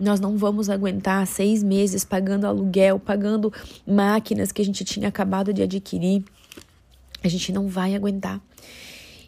[0.00, 3.52] Nós não vamos aguentar seis meses pagando aluguel, pagando
[3.86, 6.24] máquinas que a gente tinha acabado de adquirir.
[7.22, 8.40] A gente não vai aguentar.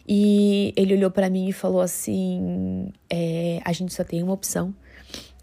[0.07, 4.73] E ele olhou para mim e falou assim: é, a gente só tem uma opção,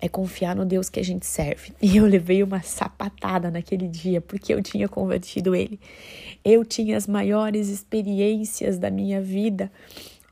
[0.00, 1.72] é confiar no Deus que a gente serve.
[1.82, 5.80] E eu levei uma sapatada naquele dia, porque eu tinha convertido ele.
[6.44, 9.70] Eu tinha as maiores experiências da minha vida,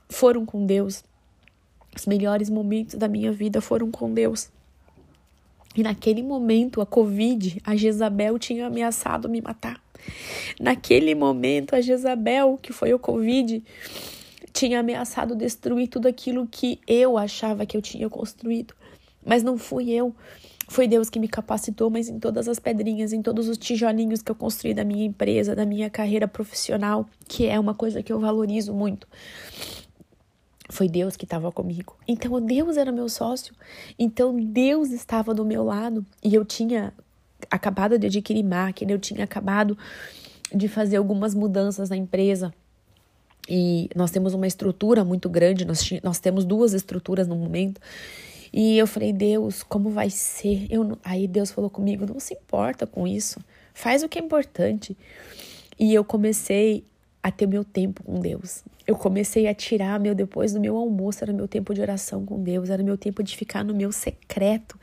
[0.08, 1.04] foram com Deus.
[1.94, 4.50] Os melhores momentos da minha vida foram com Deus.
[5.76, 9.80] E naquele momento, a Covid, a Jezabel tinha ameaçado me matar.
[10.58, 13.62] Naquele momento, a Jezabel, que foi o Covid,
[14.52, 18.74] tinha ameaçado destruir tudo aquilo que eu achava que eu tinha construído.
[19.26, 20.14] Mas não fui eu.
[20.68, 24.30] Foi Deus que me capacitou, mas em todas as pedrinhas, em todos os tijolinhos que
[24.30, 28.18] eu construí da minha empresa, da minha carreira profissional, que é uma coisa que eu
[28.18, 29.06] valorizo muito.
[30.68, 31.96] Foi Deus que estava comigo.
[32.08, 33.54] Então Deus era meu sócio.
[33.98, 36.04] Então Deus estava do meu lado.
[36.22, 36.92] E eu tinha
[37.50, 39.78] acabado de adquirir máquina, eu tinha acabado
[40.52, 42.52] de fazer algumas mudanças na empresa.
[43.48, 47.80] E nós temos uma estrutura muito grande, nós, nós temos duas estruturas no momento.
[48.52, 50.66] E eu falei, Deus, como vai ser?
[50.70, 53.40] Eu, aí Deus falou comigo, não se importa com isso,
[53.74, 54.96] faz o que é importante.
[55.78, 56.84] E eu comecei
[57.22, 58.62] a ter meu tempo com Deus.
[58.86, 62.40] Eu comecei a tirar meu depois do meu almoço, era meu tempo de oração com
[62.40, 64.78] Deus, era meu tempo de ficar no meu secreto.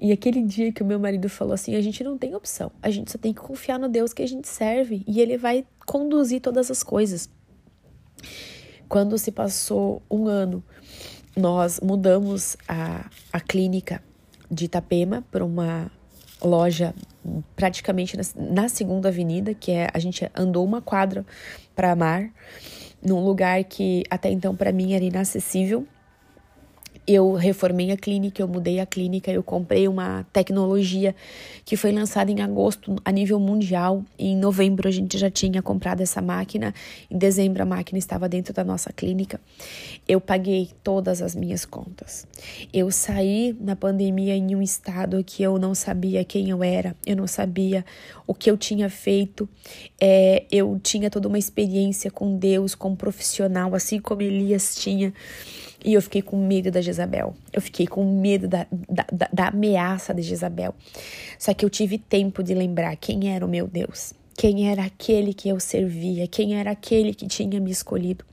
[0.00, 2.88] E aquele dia que o meu marido falou assim: a gente não tem opção, a
[2.90, 6.40] gente só tem que confiar no Deus que a gente serve e ele vai conduzir
[6.40, 7.28] todas as coisas.
[8.88, 10.64] Quando se passou um ano,
[11.38, 14.02] nós mudamos a, a clínica
[14.50, 15.90] de Itapema para uma
[16.42, 16.94] loja
[17.54, 21.24] praticamente na, na, segunda avenida, que é a gente andou uma quadra
[21.74, 22.30] para mar,
[23.02, 25.86] num lugar que até então para mim era inacessível
[27.08, 31.16] eu reformei a clínica, eu mudei a clínica, eu comprei uma tecnologia
[31.64, 34.04] que foi lançada em agosto a nível mundial.
[34.18, 36.74] em novembro a gente já tinha comprado essa máquina.
[37.10, 39.40] Em dezembro a máquina estava dentro da nossa clínica.
[40.06, 42.26] Eu paguei todas as minhas contas.
[42.74, 47.16] Eu saí na pandemia em um estado que eu não sabia quem eu era, eu
[47.16, 47.86] não sabia
[48.26, 49.48] o que eu tinha feito.
[49.98, 55.14] É, eu tinha toda uma experiência com Deus, com um profissional, assim como Elias tinha.
[55.84, 57.34] E eu fiquei com medo da Jezabel.
[57.52, 60.74] Eu fiquei com medo da, da, da, da ameaça de Jezabel.
[61.38, 65.34] Só que eu tive tempo de lembrar quem era o meu Deus quem era aquele
[65.34, 68.24] que eu servia, quem era aquele que tinha me escolhido.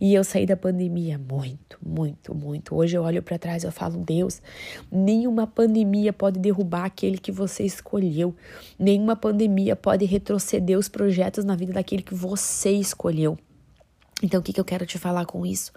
[0.00, 2.74] E eu saí da pandemia muito, muito, muito.
[2.74, 4.40] Hoje eu olho para trás e falo, Deus,
[4.90, 8.34] nenhuma pandemia pode derrubar aquele que você escolheu.
[8.78, 13.36] Nenhuma pandemia pode retroceder os projetos na vida daquele que você escolheu.
[14.22, 15.72] Então, o que, que eu quero te falar com isso?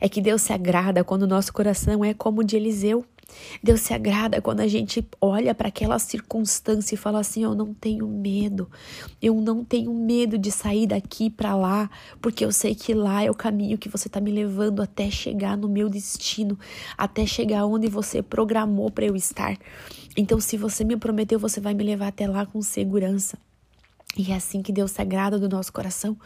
[0.00, 3.04] É que Deus se agrada quando o nosso coração é como o de Eliseu.
[3.62, 7.74] Deus se agrada quando a gente olha para aquela circunstância e fala assim: Eu não
[7.74, 8.70] tenho medo,
[9.20, 11.90] eu não tenho medo de sair daqui para lá,
[12.22, 15.56] porque eu sei que lá é o caminho que você está me levando até chegar
[15.56, 16.58] no meu destino,
[16.96, 19.58] até chegar onde você programou para eu estar.
[20.16, 23.38] Então, se você me prometeu, você vai me levar até lá com segurança.
[24.16, 26.16] E é assim que Deus se agrada do nosso coração.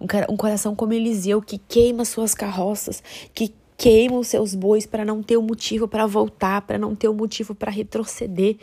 [0.00, 3.02] Um, um coração como Eliseu, que queima suas carroças,
[3.34, 6.94] que queima os seus bois para não ter o um motivo para voltar, para não
[6.94, 8.56] ter o um motivo para retroceder.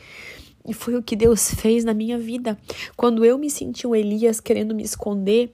[0.67, 2.57] E foi o que Deus fez na minha vida.
[2.97, 5.53] Quando eu me senti um Elias querendo me esconder,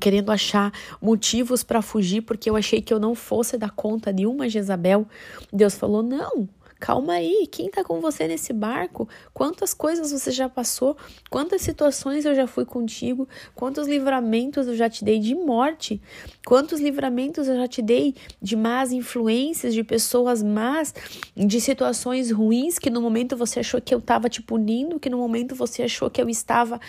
[0.00, 4.26] querendo achar motivos para fugir, porque eu achei que eu não fosse dar conta de
[4.26, 5.06] uma Jezabel,
[5.52, 6.48] Deus falou: não.
[6.80, 9.06] Calma aí, quem tá com você nesse barco?
[9.34, 10.96] Quantas coisas você já passou?
[11.28, 13.28] Quantas situações eu já fui contigo?
[13.54, 16.00] Quantos livramentos eu já te dei de morte?
[16.46, 20.94] Quantos livramentos eu já te dei de más influências, de pessoas más,
[21.36, 25.18] de situações ruins que no momento você achou que eu tava te punindo, que no
[25.18, 26.80] momento você achou que eu estava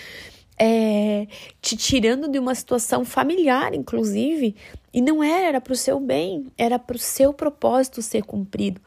[0.57, 1.27] é,
[1.61, 4.55] te tirando de uma situação familiar, inclusive,
[4.93, 8.79] e não era, era para o seu bem, era para o seu propósito ser cumprido.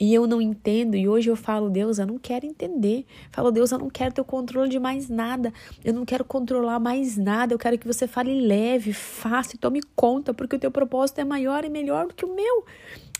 [0.00, 3.04] E eu não entendo, e hoje eu falo, Deus, eu não quero entender.
[3.32, 5.52] Falo, Deus, eu não quero ter o controle de mais nada.
[5.84, 7.52] Eu não quero controlar mais nada.
[7.52, 11.64] Eu quero que você fale leve, e tome conta, porque o teu propósito é maior
[11.64, 12.64] e melhor do que o meu.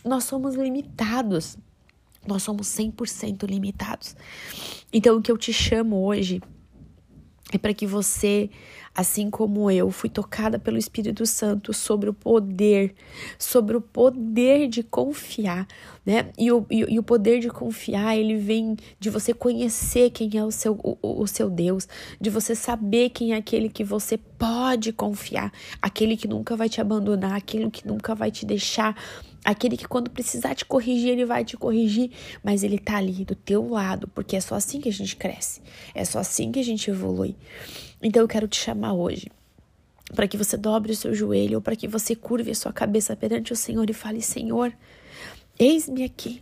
[0.05, 1.57] Nós somos limitados.
[2.25, 4.15] Nós somos 100% limitados.
[4.93, 6.41] Então, o que eu te chamo hoje
[7.51, 8.49] é para que você,
[8.93, 12.93] assim como eu, fui tocada pelo Espírito Santo sobre o poder,
[13.37, 15.67] sobre o poder de confiar,
[16.05, 16.29] né?
[16.37, 20.43] E o, e, e o poder de confiar, ele vem de você conhecer quem é
[20.43, 21.87] o seu, o, o seu Deus,
[22.19, 26.81] de você saber quem é aquele que você pode confiar, aquele que nunca vai te
[26.81, 28.95] abandonar, aquele que nunca vai te deixar
[29.43, 32.11] Aquele que quando precisar te corrigir, ele vai te corrigir,
[32.43, 35.61] mas ele tá ali do teu lado, porque é só assim que a gente cresce,
[35.95, 37.35] é só assim que a gente evolui.
[38.01, 39.31] Então eu quero te chamar hoje
[40.13, 43.15] para que você dobre o seu joelho ou para que você curve a sua cabeça
[43.15, 44.73] perante o Senhor e fale: Senhor,
[45.57, 46.41] eis-me aqui.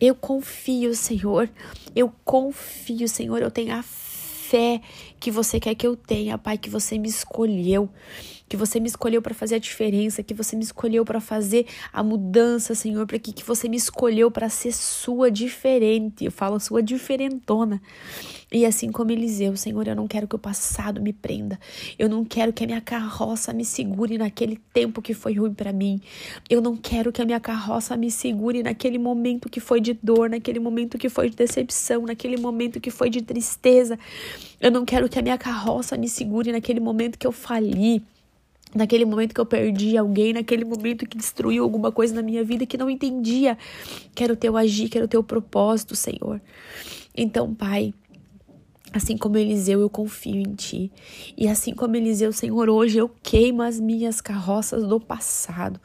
[0.00, 1.48] Eu confio, Senhor.
[1.94, 3.40] Eu confio, Senhor.
[3.40, 4.80] Eu tenho a fé
[5.18, 7.88] que você quer que eu tenha, Pai, que você me escolheu
[8.48, 12.02] que você me escolheu para fazer a diferença, que você me escolheu para fazer a
[12.02, 16.24] mudança, Senhor, para que, que você me escolheu para ser sua diferente.
[16.24, 17.80] Eu falo sua diferentona.
[18.52, 21.58] E assim como Eliseu, Senhor, eu não quero que o passado me prenda.
[21.98, 25.72] Eu não quero que a minha carroça me segure naquele tempo que foi ruim para
[25.72, 26.00] mim.
[26.48, 30.30] Eu não quero que a minha carroça me segure naquele momento que foi de dor,
[30.30, 33.98] naquele momento que foi de decepção, naquele momento que foi de tristeza.
[34.60, 38.00] Eu não quero que a minha carroça me segure naquele momento que eu fali
[38.76, 42.66] naquele momento que eu perdi alguém, naquele momento que destruiu alguma coisa na minha vida
[42.66, 43.56] que não entendia.
[44.14, 46.40] Quero o teu agir, quero o teu propósito, Senhor.
[47.16, 47.94] Então, Pai,
[48.92, 50.90] Assim como Eliseu, eu confio em ti.
[51.36, 55.78] E assim como Eliseu, Senhor, hoje eu queimo as minhas carroças do passado.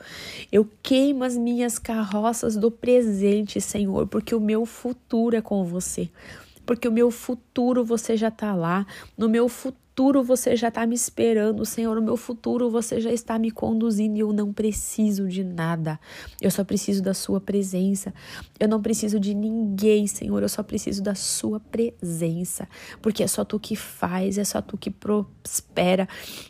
[0.49, 6.09] Eu queimo as minhas carroças do presente, Senhor, porque o meu futuro é com você.
[6.65, 8.85] Porque o meu futuro você já está lá.
[9.17, 11.95] No meu futuro futuro você já está me esperando, Senhor.
[11.95, 15.99] No meu futuro você já está me conduzindo e eu não preciso de nada.
[16.41, 18.13] Eu só preciso da Sua presença.
[18.57, 20.41] Eu não preciso de ninguém, Senhor.
[20.41, 22.69] Eu só preciso da Sua presença.
[23.01, 26.07] Porque é só Tu que faz, é só Tu que prospera,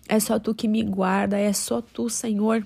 [0.07, 2.63] é só Tu que me guarda, é só Tu, Senhor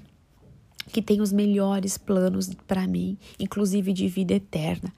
[0.88, 4.94] que tem os melhores planos para mim, inclusive de vida eterna.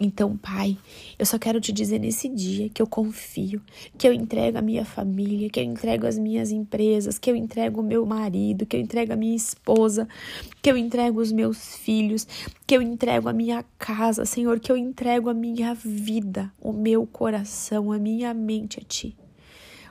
[0.00, 0.78] Então, Pai,
[1.18, 3.60] eu só quero te dizer nesse dia que eu confio,
[3.96, 7.80] que eu entrego a minha família, que eu entrego as minhas empresas, que eu entrego
[7.80, 10.06] o meu marido, que eu entrego a minha esposa,
[10.62, 12.28] que eu entrego os meus filhos,
[12.64, 17.04] que eu entrego a minha casa, Senhor, que eu entrego a minha vida, o meu
[17.04, 19.16] coração, a minha mente a Ti.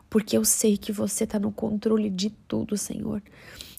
[0.09, 3.21] Porque eu sei que você está no controle de tudo, Senhor.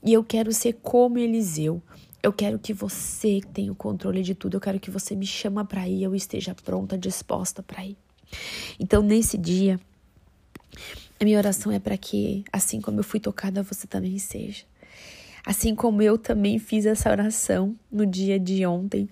[0.04, 1.82] E eu quero ser como Eliseu.
[2.22, 4.56] Eu quero que você tenha o controle de tudo.
[4.56, 7.96] Eu quero que você me chama para ir, eu esteja pronta, disposta para ir.
[8.78, 9.80] Então, nesse dia,
[11.20, 14.64] a minha oração é para que, assim como eu fui tocada, você também seja.
[15.46, 19.08] Assim como eu também fiz essa oração no dia de ontem,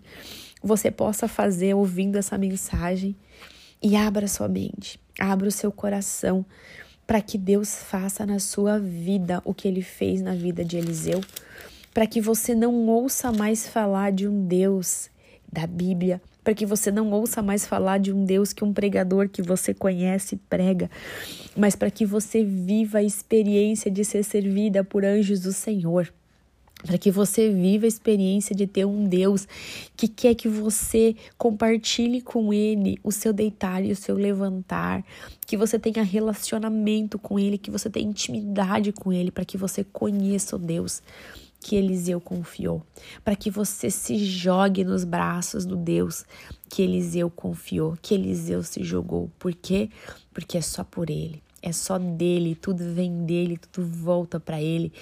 [0.62, 3.16] você possa fazer ouvindo essa mensagem
[3.82, 6.44] e abra sua mente, abra o seu coração
[7.06, 11.20] para que Deus faça na sua vida o que ele fez na vida de Eliseu
[11.96, 15.08] para que você não ouça mais falar de um Deus
[15.50, 19.30] da Bíblia, para que você não ouça mais falar de um Deus que um pregador
[19.30, 20.90] que você conhece prega,
[21.56, 26.12] mas para que você viva a experiência de ser servida por anjos do Senhor.
[26.84, 29.48] Para que você viva a experiência de ter um Deus
[29.96, 35.02] que quer que você compartilhe com Ele o seu deitar e o seu levantar,
[35.46, 39.82] que você tenha relacionamento com Ele, que você tenha intimidade com Ele, para que você
[39.82, 41.02] conheça o Deus
[41.66, 42.80] que Eliseu confiou,
[43.24, 46.24] para que você se jogue nos braços do Deus
[46.70, 49.32] que Eliseu confiou, que Eliseu se jogou.
[49.36, 49.90] Por quê?
[50.32, 51.42] Porque é só por ele.
[51.60, 54.92] é só dele, tudo vem dele, tudo volta para ele.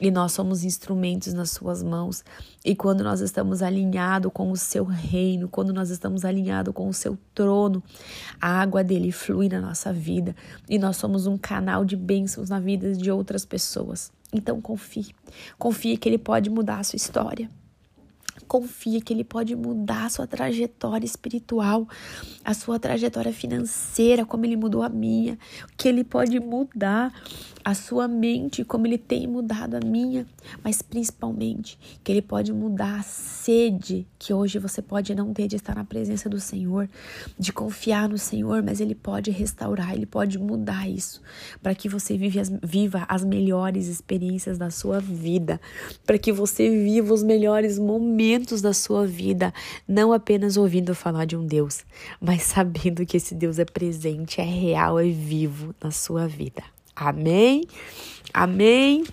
[0.00, 2.24] E nós somos instrumentos nas suas mãos.
[2.64, 6.94] E quando nós estamos alinhados com o seu reino, quando nós estamos alinhados com o
[6.94, 7.82] seu trono,
[8.40, 10.36] a água dele flui na nossa vida
[10.68, 14.12] e nós somos um canal de bênçãos na vida de outras pessoas.
[14.32, 15.14] Então confie.
[15.58, 17.50] Confie que ele pode mudar a sua história.
[18.52, 21.88] Confia que Ele pode mudar a sua trajetória espiritual,
[22.44, 25.38] a sua trajetória financeira, como Ele mudou a minha,
[25.74, 27.10] que Ele pode mudar
[27.64, 30.26] a sua mente, como Ele tem mudado a minha,
[30.62, 35.56] mas principalmente que Ele pode mudar a sede que hoje você pode não ter de
[35.56, 36.88] estar na presença do Senhor,
[37.38, 41.22] de confiar no Senhor, mas Ele pode restaurar, Ele pode mudar isso,
[41.62, 45.58] para que você as, viva as melhores experiências da sua vida,
[46.04, 47.78] para que você viva os melhores
[48.42, 49.54] momentos da sua vida,
[49.86, 51.84] não apenas ouvindo falar de um Deus,
[52.20, 56.62] mas sabendo que esse Deus é presente, é real, é vivo na sua vida.
[56.94, 57.64] Amém?
[58.34, 59.04] Amém?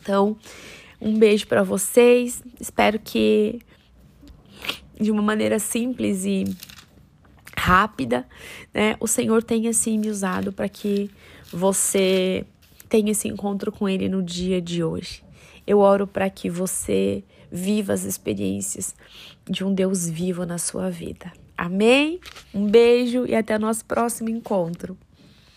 [0.00, 0.36] Então,
[1.00, 2.42] um beijo para vocês.
[2.58, 3.60] Espero que
[4.98, 6.44] de uma maneira simples e
[7.56, 8.26] rápida,
[8.72, 11.10] né, o Senhor tenha assim me usado para que
[11.52, 12.44] você
[12.88, 15.22] tenha esse encontro com Ele no dia de hoje.
[15.66, 17.22] Eu oro para que você
[17.52, 18.94] viva as experiências
[19.48, 21.30] de um Deus vivo na sua vida.
[21.56, 22.18] Amém?
[22.54, 24.96] Um beijo e até o nosso próximo encontro.